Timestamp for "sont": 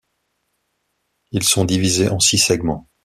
1.43-1.63